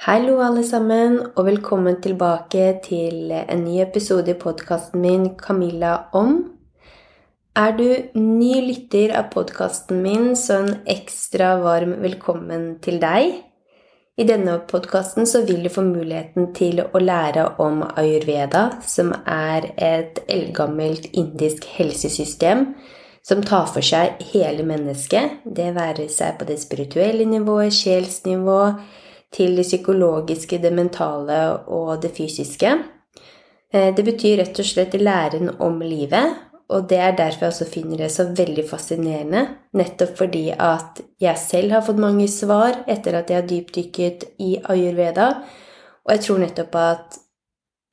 [0.00, 6.38] Hallo, alle sammen, og velkommen tilbake til en ny episode i podkasten min 'Camilla om'.
[7.54, 13.44] Er du ny lytter av podkasten min, så en ekstra varm velkommen til deg.
[14.16, 20.24] I denne podkasten vil du få muligheten til å lære om ayurveda, som er et
[20.28, 22.74] eldgammelt indisk helsesystem
[23.22, 28.80] som tar for seg hele mennesket, det være seg på det spirituelle nivået, sjelsnivå,
[29.34, 32.72] til det psykologiske, det mentale og det fysiske.
[33.72, 36.36] Eh, det betyr rett og slett læren om livet,
[36.70, 39.46] og det er derfor jeg også finner det så veldig fascinerende.
[39.74, 44.52] Nettopp fordi at jeg selv har fått mange svar etter at jeg har dypdykket i
[44.70, 45.32] ayurveda,
[46.04, 47.20] og jeg tror nettopp at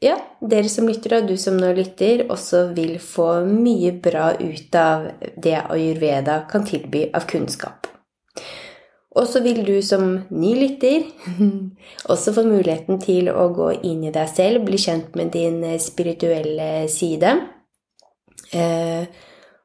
[0.01, 4.77] ja, dere som lytter, og du som nå lytter, også vil få mye bra ut
[4.77, 7.89] av det ayurveda kan tilby av kunnskap.
[9.17, 11.07] Og så vil du som ny lytter
[12.11, 16.85] også få muligheten til å gå inn i deg selv, bli kjent med din spirituelle
[16.91, 17.33] side.
[18.53, 19.03] Eh,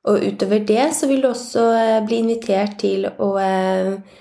[0.09, 4.19] og utover det så vil du også eh, bli invitert til å eh,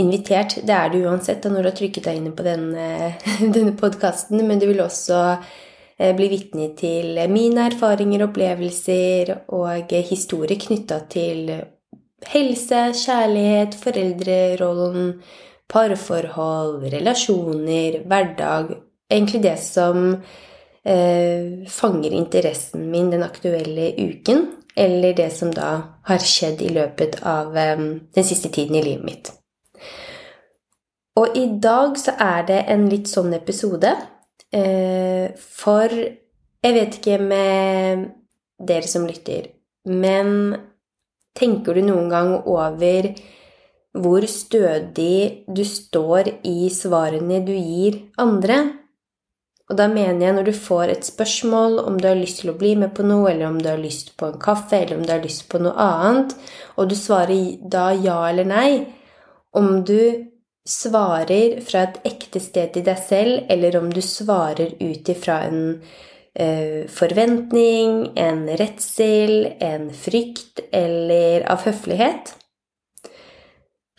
[0.00, 3.10] Invitert, det er du uansett da når du har trykket deg inn på denne,
[3.42, 5.18] denne podkasten, men du vil også
[6.16, 11.52] bli vitne til mine erfaringer, opplevelser og historier knytta til
[12.30, 15.12] helse, kjærlighet, foreldrerollen,
[15.72, 18.76] parforhold, relasjoner, hverdag
[19.12, 20.14] Egentlig det som
[20.84, 24.46] eh, fanger interessen min den aktuelle uken,
[24.76, 25.72] eller det som da
[26.08, 27.82] har skjedd i løpet av eh,
[28.16, 29.32] den siste tiden i livet mitt.
[31.20, 33.92] Og i dag så er det en litt sånn episode,
[34.48, 38.08] eh, for jeg vet ikke med
[38.62, 39.50] dere som lytter,
[39.92, 40.54] men
[41.38, 43.12] Tenker du noen gang over
[43.92, 48.62] hvor stødig du står i svarene du gir andre?
[49.70, 52.58] Og da mener jeg når du får et spørsmål om du har lyst til å
[52.58, 55.12] bli med på noe, eller om du har lyst på en kaffe, eller om du
[55.14, 56.34] har lyst på noe annet,
[56.76, 58.70] og du svarer da ja eller nei,
[59.56, 60.28] om du
[60.68, 65.62] svarer fra et ekte sted i deg selv, eller om du svarer ut ifra en
[66.32, 72.32] forventning, en redsel, en frykt eller av høflighet.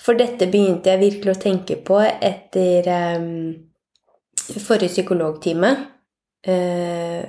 [0.04, 3.54] For dette begynte jeg virkelig å tenke på etter um,
[4.60, 5.72] forrige psykologtime.
[6.44, 7.24] Uh,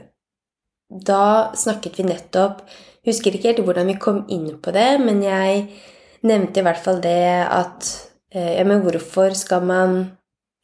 [0.84, 2.66] da snakket vi nettopp
[3.04, 5.66] Husker ikke helt hvordan vi kom inn på det, men jeg
[6.25, 7.88] nevnte i hvert fall det at
[8.34, 9.97] uh, Ja, men hvorfor skal man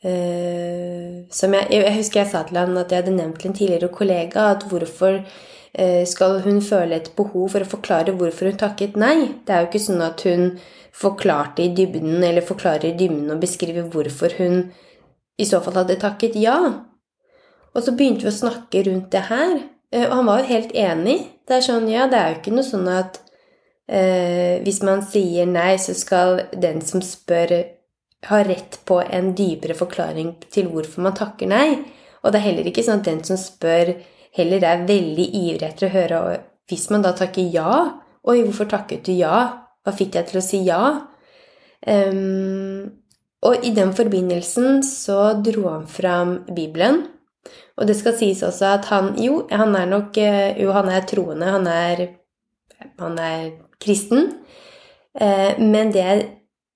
[0.00, 3.56] Uh, som jeg, jeg, husker jeg sa til han at jeg hadde nevnt til en
[3.58, 8.60] tidligere kollega at hvorfor uh, skal hun føle et behov for å forklare hvorfor hun
[8.62, 9.28] takket nei?
[9.44, 10.54] Det er jo ikke sånn at hun
[10.96, 14.62] forklarte i dybden, eller forklarer i dybden og beskriver hvorfor hun
[15.40, 16.56] i så fall hadde takket ja.
[17.76, 19.52] Og så begynte vi å snakke rundt det her,
[19.92, 21.18] uh, og han var jo helt enig.
[21.44, 23.26] Det er sånn, ja, det er jo ikke noe sånn at
[23.90, 27.56] hvis man sier nei, så skal den som spør
[28.28, 31.80] har rett på en dypere forklaring til hvorfor man takker nei.
[32.20, 33.94] Og det er heller ikke sånn at den som spør,
[34.36, 36.18] heller er veldig ivrig etter å høre
[36.70, 37.70] Hvis man da takker ja
[38.28, 39.38] Oi, hvorfor takket du ja?
[39.82, 40.82] Hva fikk deg til å si ja?
[41.80, 43.00] Um,
[43.40, 47.06] og i den forbindelsen så dro han fram Bibelen.
[47.80, 51.06] Og det skal sies også at han Jo, han er nok eh, Jo, han er
[51.08, 51.48] troende.
[51.48, 52.02] Han er,
[53.00, 53.46] han er
[53.80, 54.28] kristen.
[55.16, 56.10] Eh, men det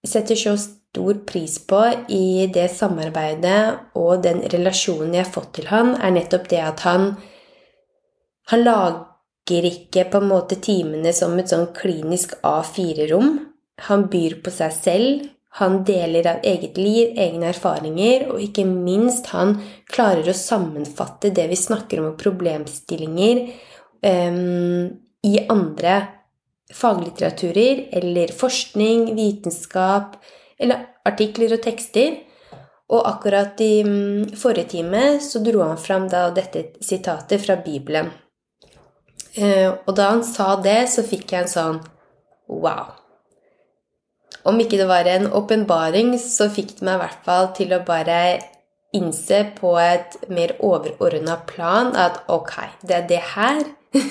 [0.09, 0.57] setter så
[0.95, 6.15] stor pris på i det samarbeidet og den relasjonen jeg har fått til han, er
[6.15, 7.15] nettopp det at han
[8.53, 13.39] Han lager ikke på en måte timene som et sånn klinisk A4-rom.
[13.89, 15.23] Han byr på seg selv.
[15.57, 19.57] Han deler av eget liv, egne erfaringer, og ikke minst han
[19.89, 23.47] klarer å sammenfatte det vi snakker om, problemstillinger
[24.05, 24.93] um,
[25.25, 25.97] i andre
[26.69, 30.21] faglitteraturer eller forskning, vitenskap,
[30.59, 32.21] eller artikler og tekster.
[32.93, 38.11] Og akkurat i mm, forrige time så dro han fram da dette sitatet fra Bibelen.
[39.35, 41.81] Eh, og da han sa det, så fikk jeg en sånn
[42.51, 42.93] wow.
[44.45, 47.83] Om ikke det var en åpenbaring, så fikk det meg i hvert fall til å
[47.87, 48.19] bare
[48.95, 52.53] innse på et mer overordna plan at ok,
[52.87, 53.65] det er det her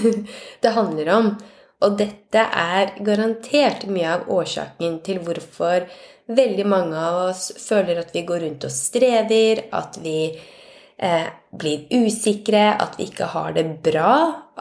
[0.63, 1.29] det handler om.
[1.83, 5.87] Og dette er garantert mye av årsaken til hvorfor
[6.31, 11.87] veldig mange av oss føler at vi går rundt og strever, at vi eh, blir
[11.91, 14.13] usikre, at vi ikke har det bra,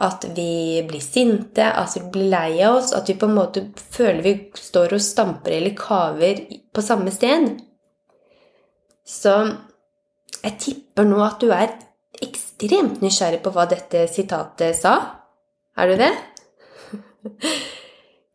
[0.03, 3.67] at vi blir sinte, at vi blir lei av oss, at vi på en måte
[3.93, 6.43] føler vi står og stamper eller kaver
[6.73, 7.53] på samme sted.
[9.05, 9.37] Så
[10.43, 11.69] Jeg tipper nå at du er
[12.19, 14.97] ekstremt nysgjerrig på hva dette sitatet sa.
[15.79, 16.11] Er du det?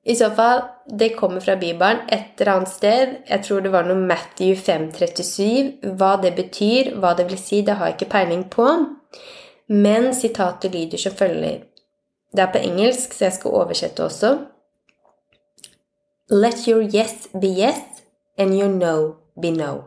[0.08, 0.62] I så fall,
[0.98, 3.16] det kommer fra Bibelen et eller annet sted.
[3.28, 5.92] Jeg tror det var noe Matthew 5,37.
[6.00, 8.68] Hva det betyr, hva det vil si, det har jeg ikke peiling på.
[9.68, 11.58] Men sitatet lyder som følger.
[12.32, 14.32] Det er på engelsk, så jeg skal oversette også.
[16.30, 17.80] Let your yes be yes,
[18.38, 19.84] and your no be no.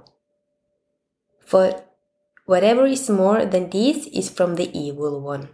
[1.46, 1.70] For
[2.48, 5.48] whatever is more than this is from the evil one.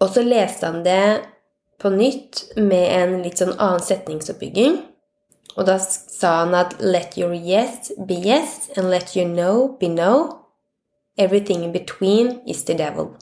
[0.00, 1.20] Og så leste han det
[1.80, 4.78] på nytt med en litt sånn annen setningsoppbygging.
[5.56, 9.88] Og da sa han at let your yes be yes, and let your no be
[9.88, 10.44] no.
[11.18, 13.14] Everything in between is the devil.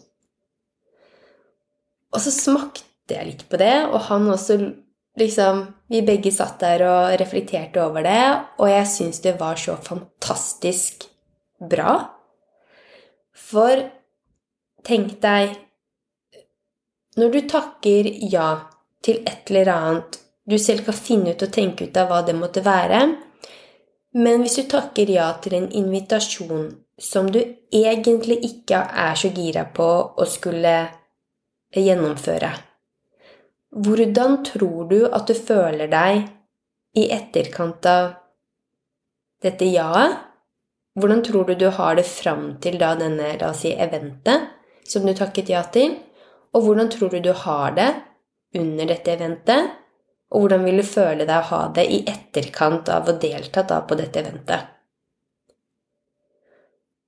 [2.13, 4.61] Og så smakte jeg litt på det, og han også
[5.19, 8.25] liksom Vi begge satt der og reflekterte over det,
[8.61, 11.07] og jeg syns det var så fantastisk
[11.65, 11.95] bra.
[13.33, 13.87] For
[14.85, 15.57] tenk deg
[17.19, 18.49] Når du takker ja
[19.03, 22.37] til et eller annet du selv kan finne ut og tenke ut av hva det
[22.39, 23.01] måtte være,
[24.17, 29.67] men hvis du takker ja til en invitasjon som du egentlig ikke er så gira
[29.75, 30.79] på å skulle
[31.77, 32.55] gjennomføre
[33.71, 36.25] hvordan tror du at du føler deg
[36.97, 38.15] i etterkant av
[39.45, 40.17] dette ja-et?
[40.99, 44.49] Hvordan tror du du har det fram til da denne, la oss si, eventet
[44.89, 45.95] som du takket ja til?
[46.59, 47.93] Og hvordan tror du du har det
[48.59, 49.77] under dette eventet?
[50.35, 53.79] Og hvordan vil du føle deg å ha det i etterkant av å delta da
[53.87, 54.75] på dette eventet?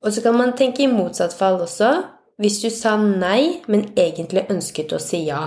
[0.01, 1.91] Og så kan man tenke i motsatt fall også.
[2.41, 5.43] Hvis du sa nei, men egentlig ønsket å si ja.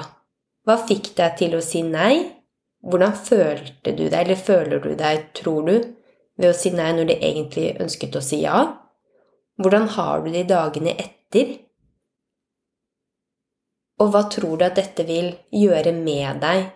[0.68, 2.20] Hva fikk deg til å si nei?
[2.84, 5.76] Hvordan følte du deg, eller føler du deg, tror du,
[6.38, 8.62] ved å si nei når du egentlig ønsket å si ja?
[9.58, 11.56] Hvordan har du det i dagene etter?
[14.02, 16.70] Og hva tror du at dette vil gjøre med deg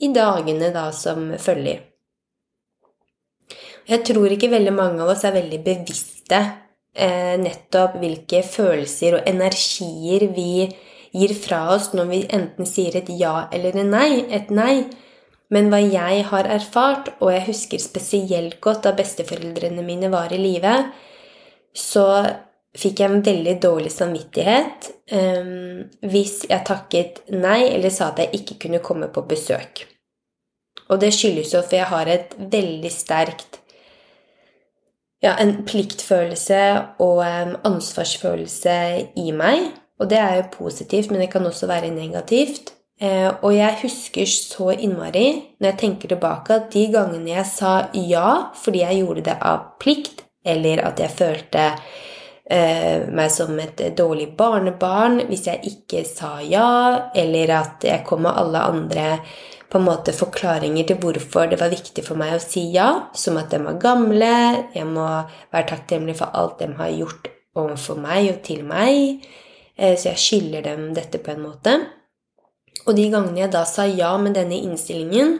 [0.00, 1.82] i dagene da som følger?
[3.90, 6.38] Jeg tror ikke veldig mange av oss er veldig bevisste
[6.94, 10.68] eh, nettopp hvilke følelser og energier vi
[11.10, 14.74] gir fra oss når vi enten sier et ja eller et nei, et nei.
[15.50, 20.38] Men hva jeg har erfart, og jeg husker spesielt godt da besteforeldrene mine var i
[20.38, 20.76] live,
[21.74, 22.06] så
[22.76, 28.42] fikk jeg en veldig dårlig samvittighet um, hvis jeg takket nei eller sa at jeg
[28.42, 29.86] ikke kunne komme på besøk.
[30.90, 33.60] Og det skyldes jo for jeg har et veldig sterkt
[35.20, 36.60] ja, en pliktfølelse
[37.02, 38.76] og um, ansvarsfølelse
[39.20, 39.70] i meg.
[40.00, 42.72] Og det er jo positivt, men det kan også være negativt.
[43.00, 47.74] Eh, og jeg husker så innmari, når jeg tenker tilbake, at de gangene jeg sa
[47.96, 51.62] ja fordi jeg gjorde det av plikt, eller at jeg følte
[52.50, 58.34] meg som et dårlig barnebarn hvis jeg ikke sa ja, eller at jeg kom med
[58.34, 59.04] alle andre
[59.70, 63.38] på en måte forklaringer til hvorfor det var viktig for meg å si ja, som
[63.38, 64.32] at de var gamle,
[64.74, 65.06] jeg må
[65.52, 69.22] være takknemlig for alt de har gjort overfor meg og til meg.
[69.76, 71.76] Eh, så jeg skylder dem dette på en måte.
[72.86, 75.38] Og de gangene jeg da sa ja med denne innstillingen,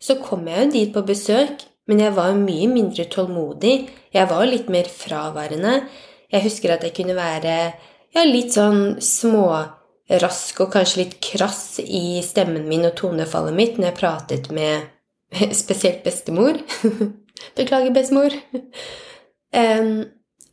[0.00, 3.76] så kom jeg jo dit på besøk, men jeg var mye mindre tålmodig.
[4.14, 5.80] Jeg var litt mer fraværende.
[6.34, 7.54] Jeg husker at jeg kunne være
[8.14, 13.90] ja, litt sånn smårask og kanskje litt krass i stemmen min og tonefallet mitt når
[13.90, 14.90] jeg pratet med
[15.62, 16.58] spesielt bestemor.
[17.58, 18.34] Beklager, bestemor.
[19.54, 20.04] Um,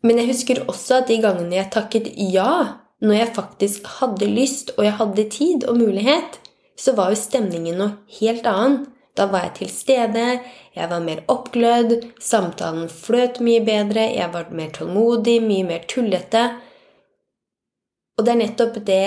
[0.06, 4.76] men jeg husker også at de gangene jeg takket ja når jeg faktisk hadde lyst,
[4.78, 6.38] og jeg hadde tid og mulighet,
[6.78, 8.86] så var jo stemningen noe helt annet.
[9.18, 10.26] Da var jeg til stede,
[10.76, 16.46] jeg var mer oppglødd, samtalen fløt mye bedre, jeg var mer tålmodig, mye mer tullete.
[18.18, 19.06] Og det er nettopp det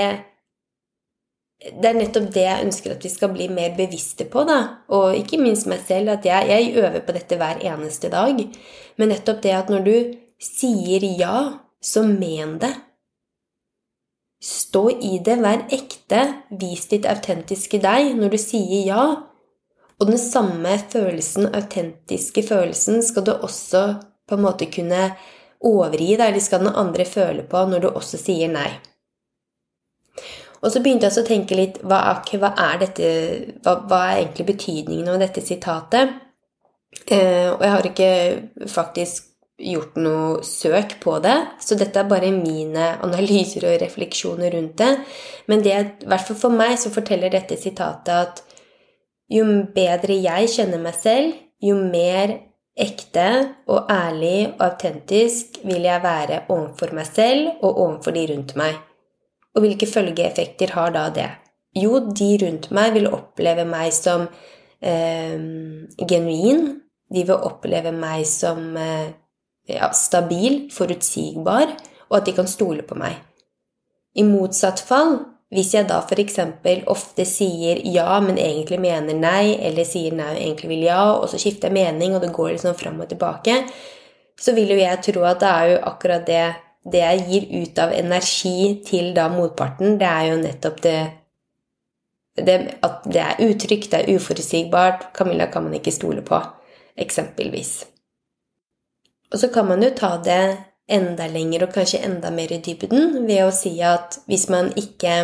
[1.64, 4.58] det er nettopp det jeg ønsker at vi skal bli mer bevisste på, da.
[4.92, 8.42] Og ikke minst meg selv, at jeg, jeg øver på dette hver eneste dag.
[8.99, 9.94] Men nettopp det at når du
[10.42, 11.38] sier ja,
[11.80, 12.75] så men det.
[14.44, 16.20] Stå i det, vær ekte,
[16.61, 19.04] vis ditt autentiske deg når du sier ja.
[20.00, 23.84] Og den samme følelsen, autentiske følelsen, skal du også
[24.28, 25.12] på en måte kunne
[25.64, 28.70] overgi deg, eller skal den andre føle på når du også sier nei.
[30.64, 33.08] Og så begynte jeg å tenke litt hva er, hva er dette,
[33.64, 36.14] hva, hva, er egentlig betydningen av dette sitatet?
[37.04, 38.10] Eh, og jeg har ikke
[38.72, 44.80] faktisk gjort noe søk på det, så dette er bare mine analyser og refleksjoner rundt
[44.80, 44.90] det.
[45.52, 48.42] Men det, i hvert fall for meg så forteller dette sitatet at
[49.34, 52.36] jo bedre jeg kjenner meg selv, jo mer
[52.74, 53.28] ekte
[53.70, 58.78] og ærlig og autentisk vil jeg være overfor meg selv og overfor de rundt meg.
[59.54, 61.28] Og hvilke følgeeffekter har da det?
[61.74, 64.26] Jo, de rundt meg vil oppleve meg som
[64.82, 65.38] eh,
[66.10, 66.64] genuin.
[67.14, 69.12] De vil oppleve meg som eh,
[69.70, 71.74] ja, stabil, forutsigbar,
[72.10, 73.16] og at de kan stole på meg.
[74.14, 75.16] I motsatt fall
[75.54, 76.40] hvis jeg da f.eks.
[76.90, 81.28] ofte sier ja, men egentlig mener nei, eller sier nei og egentlig vil ja, og
[81.30, 83.62] så skifter jeg mening, og det går liksom fram og tilbake,
[84.40, 86.44] så vil jo jeg tro at det er jo akkurat det
[86.84, 90.99] det jeg gir ut av energi til da motparten, det er jo nettopp det,
[92.37, 95.12] det At det er utrygt, det er uforutsigbart.
[95.14, 96.40] Camilla kan man ikke stole på,
[96.99, 97.87] eksempelvis.
[99.32, 100.56] Og så kan man jo ta det
[100.90, 105.14] enda lenger og kanskje enda mer i dybden ved å si at hvis man ikke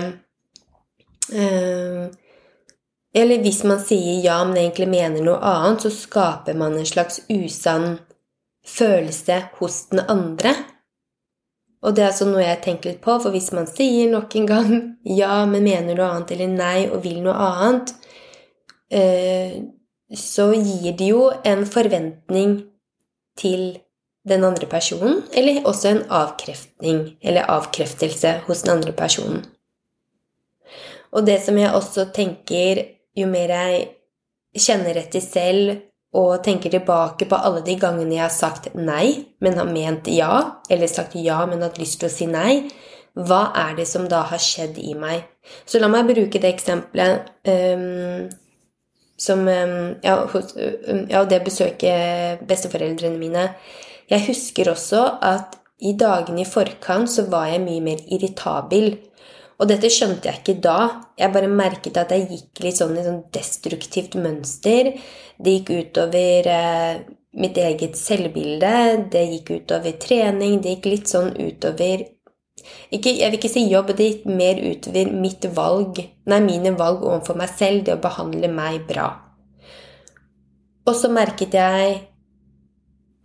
[1.33, 2.09] øh,
[3.11, 7.19] Eller hvis man sier ja, men egentlig mener noe annet, så skaper man en slags
[7.26, 7.99] usann
[8.62, 10.52] følelse hos den andre.
[11.83, 14.47] Og det er altså noe jeg tenker litt på, for hvis man sier nok en
[14.47, 14.73] gang
[15.21, 17.95] ja, men mener noe annet, eller nei og vil noe annet,
[18.95, 19.59] øh,
[20.14, 22.61] så gir det jo en forventning
[23.43, 23.73] til
[24.29, 29.47] den andre personen, eller også en avkreftning eller avkreftelse hos den andre personen.
[31.11, 32.85] Og det som jeg også tenker,
[33.17, 33.87] jo mer jeg
[34.61, 35.81] kjenner etter selv
[36.15, 40.61] og tenker tilbake på alle de gangene jeg har sagt nei, men har ment ja,
[40.71, 42.65] eller sagt ja, men hatt lyst til å si nei,
[43.19, 45.27] hva er det som da har skjedd i meg?
[45.67, 48.29] Så la meg bruke det eksempelet um,
[49.21, 53.49] som um, ja, hos, um, ja, det besøket besteforeldrene mine
[54.11, 58.93] jeg husker også at i dagene i forkant så var jeg mye mer irritabel.
[59.61, 60.79] Og dette skjønte jeg ikke da.
[61.21, 64.95] Jeg bare merket at jeg gikk litt sånn i sånn destruktivt mønster.
[65.40, 67.02] Det gikk utover eh,
[67.40, 68.73] mitt eget selvbilde,
[69.12, 72.09] det gikk utover trening, det gikk litt sånn utover
[72.90, 77.05] ikke, Jeg vil ikke si jobb, det gikk mer utover mitt valg, nei, mine valg
[77.07, 79.07] overfor meg selv, det å behandle meg bra.
[80.85, 81.95] Og så merket jeg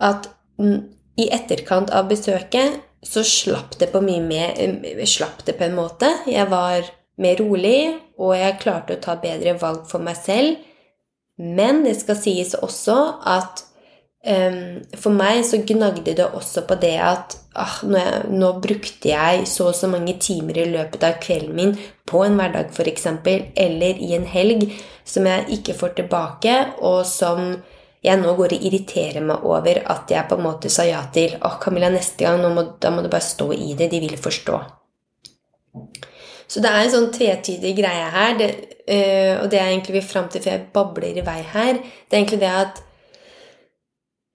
[0.06, 5.68] at i etterkant av besøket så slapp det på mye mer eh, Slapp det på
[5.68, 6.10] en måte.
[6.28, 6.88] Jeg var
[7.22, 10.58] mer rolig, og jeg klarte å ta bedre valg for meg selv.
[11.38, 12.96] Men det skal sies også
[13.28, 13.62] at
[14.24, 19.44] um, for meg så gnagde det også på det at ah, nå, nå, brukte jeg
[19.52, 21.76] så og så mange timer i løpet av kvelden min
[22.08, 24.70] på en hverdag f.eks., eller i en helg,
[25.04, 27.58] som jeg ikke får tilbake, og som
[28.06, 31.36] jeg nå går og irriterer meg over at jeg på en måte sa ja til
[31.42, 33.90] Å, Camilla, neste gang må, da må du bare stå i det.
[33.92, 34.60] De vil forstå.
[36.48, 38.50] Så det er en sånn tvetydig greie her, det,
[38.86, 42.14] øh, og det jeg egentlig vil fram til før jeg babler i vei her, det
[42.14, 42.82] er egentlig det at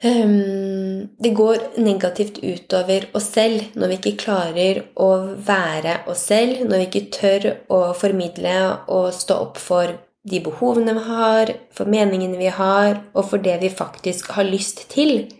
[0.05, 5.11] um, det går negativt utover oss selv når vi ikke klarer å
[5.47, 8.57] være oss selv, når vi ikke tør å formidle
[8.91, 9.95] og stå opp for
[10.29, 14.89] de behovene vi har, for meningene vi har, og for det vi faktisk har lyst
[14.93, 15.31] til.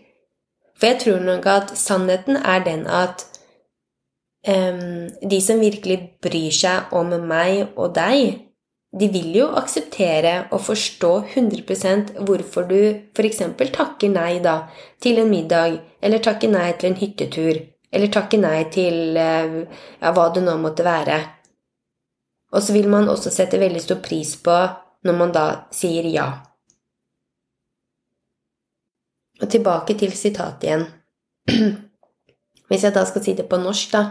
[0.77, 3.25] For jeg tror nok at sannheten er den at
[4.47, 8.47] um, de som virkelig bryr seg om meg og deg,
[8.91, 12.79] de vil jo akseptere og forstå 100% hvorfor du
[13.15, 13.43] f.eks.
[13.71, 14.65] takker nei da
[14.99, 17.61] til en middag, eller takker nei til en hyttetur,
[17.93, 19.61] eller takker nei til uh,
[20.01, 21.21] ja, hva det nå måtte være.
[22.51, 24.55] Og så vil man også sette veldig stor pris på
[25.07, 26.27] når man da sier ja.
[29.41, 30.83] Og tilbake til sitatet igjen.
[32.69, 34.03] Hvis jeg da skal si det på norsk, da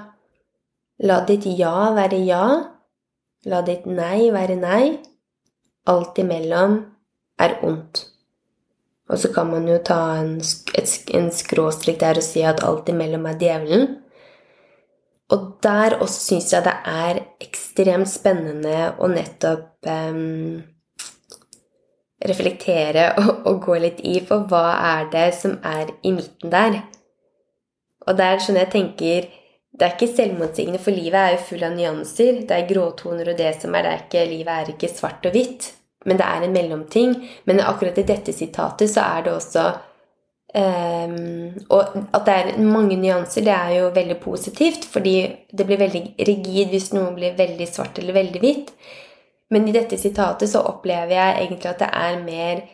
[1.00, 2.44] La ditt ja være ja,
[3.48, 4.98] la ditt nei være nei.
[5.88, 6.74] Alt imellom
[7.40, 8.02] er ondt.
[9.08, 10.36] Og så kan man jo ta en,
[11.16, 13.86] en skråstrek der og si at alt imellom er djevelen.
[15.30, 20.62] Og der også syns jeg det er ekstremt spennende å nettopp um,
[22.26, 26.80] reflektere og, og, gå litt i for hva er det som er i midten der.
[28.08, 29.28] Og det er sånn jeg tenker
[29.70, 32.40] Det er ikke selvmotsigende, for livet er jo full av nyanser.
[32.48, 35.36] Det er gråtoner og det som er det er ikke Livet er ikke svart og
[35.36, 35.68] hvitt,
[36.10, 37.14] men det er en mellomting.
[37.46, 39.68] Men akkurat i dette sitatet så er det også
[40.50, 45.14] Um, og at det er mange nyanser, det er jo veldig positivt, fordi
[45.54, 48.72] det blir veldig rigid hvis noe blir veldig svart eller veldig hvitt.
[49.54, 52.66] Men i dette sitatet så opplever jeg egentlig at det er mer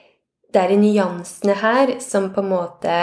[0.52, 2.96] Det er i nyansene her som på en måte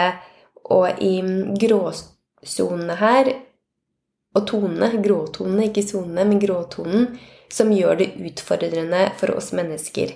[0.64, 1.18] Og i
[1.60, 3.30] gråsonene her
[4.34, 7.04] og tonene, gråtonene, ikke sonene, men gråtonen,
[7.52, 10.10] som gjør det utfordrende for oss mennesker.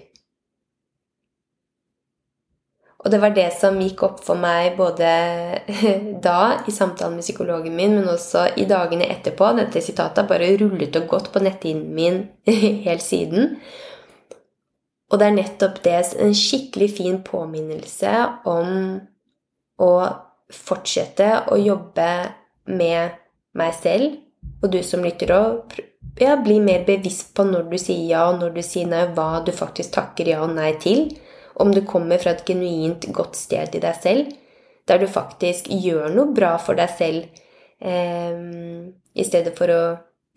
[2.99, 5.11] Og det var det som gikk opp for meg både
[6.29, 9.53] da, i samtalen med psykologen min, men også i dagene etterpå.
[9.59, 12.25] Dette sitatet bare rullet og gått på netthinnen min
[12.87, 13.55] helt siden.
[15.09, 18.15] Og det er nettopp det, en skikkelig fin påminnelse
[18.51, 18.99] om
[19.79, 19.93] å
[20.53, 22.09] fortsette å jobbe
[22.69, 23.15] med
[23.57, 24.19] meg selv,
[24.63, 25.79] og du som lytter òg,
[26.19, 29.39] ja, bli mer bevisst på når du sier ja, og når du sier nei, hva
[29.47, 31.07] du faktisk takker ja og nei til.
[31.59, 34.31] Om du kommer fra et genuint godt sted i deg selv,
[34.89, 37.43] der du faktisk gjør noe bra for deg selv,
[37.81, 38.39] eh,
[39.15, 39.83] i stedet for å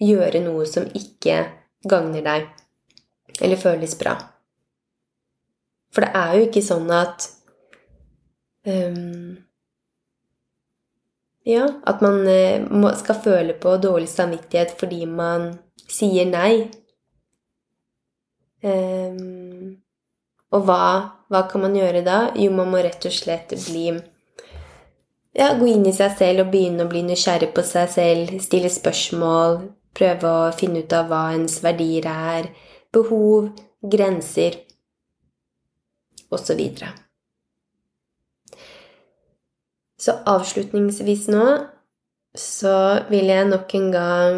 [0.01, 1.43] gjøre noe som ikke
[1.87, 2.49] gagner deg,
[3.39, 4.17] eller føles bra.
[5.91, 7.27] For det er jo ikke sånn at
[8.65, 9.39] um,
[11.47, 15.49] Ja, at man uh, skal føle på dårlig samvittighet fordi man
[15.89, 16.69] sier nei.
[18.61, 19.80] Um,
[20.51, 20.85] og hva,
[21.31, 22.17] hva, kan man gjøre da?
[22.35, 23.85] Jo, man må rett og slett bli
[25.31, 28.71] ja, Gå inn i seg selv og begynne å bli nysgjerrig på seg selv, stille
[28.71, 29.61] spørsmål,
[29.95, 32.49] prøve å finne ut av hva ens verdier er,
[32.91, 34.59] behov, grenser
[36.31, 36.59] osv.
[36.75, 36.91] Så,
[40.03, 41.45] så avslutningsvis nå
[42.37, 42.75] så
[43.11, 44.37] vil jeg nok en gang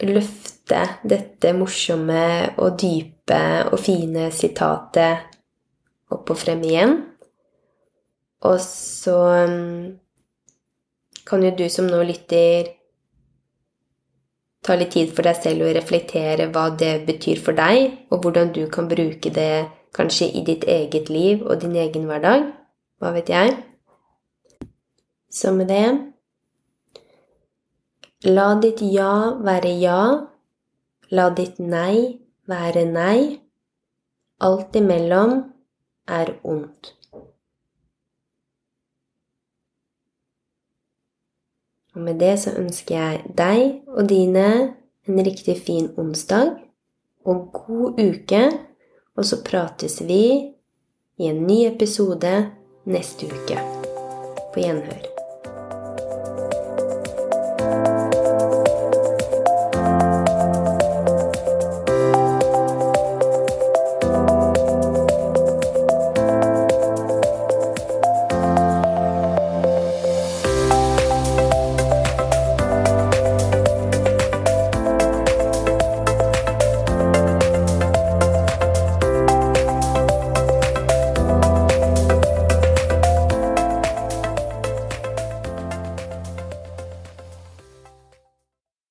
[0.00, 3.19] løfte dette morsomme og dype
[3.70, 5.30] og fine sitatet
[6.10, 6.96] opp og frem igjen.
[8.48, 9.90] Og så um,
[11.28, 12.70] kan jo du som nå lytter,
[14.64, 18.52] ta litt tid for deg selv og reflektere hva det betyr for deg, og hvordan
[18.56, 22.50] du kan bruke det kanskje i ditt eget liv og din egen hverdag.
[23.00, 23.56] Hva vet jeg?
[25.30, 25.86] Så med det
[28.28, 30.00] La ditt ja være ja,
[31.08, 33.40] la ditt nei være nei.
[34.40, 35.42] Alt imellom
[36.08, 36.94] er ondt.
[41.94, 44.46] Og med det så ønsker jeg deg og dine
[45.08, 46.54] en riktig fin onsdag
[47.24, 48.42] og god uke.
[49.16, 50.24] Og så prates vi
[51.20, 52.34] i en ny episode
[52.84, 53.60] neste uke.
[54.54, 55.09] På gjenhør.